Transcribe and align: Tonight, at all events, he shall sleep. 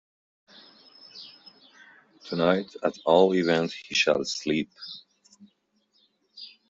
Tonight, 2.27 2.73
at 2.81 2.97
all 3.05 3.35
events, 3.35 3.75
he 3.75 3.93
shall 3.93 4.23
sleep. 4.25 4.71